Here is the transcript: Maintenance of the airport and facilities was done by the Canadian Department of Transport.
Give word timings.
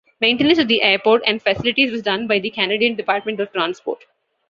Maintenance 0.19 0.57
of 0.57 0.67
the 0.67 0.81
airport 0.81 1.21
and 1.27 1.39
facilities 1.43 1.91
was 1.91 2.01
done 2.01 2.25
by 2.25 2.39
the 2.39 2.49
Canadian 2.49 2.95
Department 2.95 3.39
of 3.39 3.53
Transport. 3.53 3.99